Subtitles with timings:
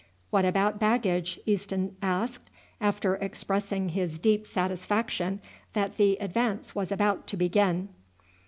[0.31, 2.49] "What about baggage?" Easton asked,
[2.81, 5.41] after expressing his deep satisfaction
[5.73, 7.89] that the advance was about to begin.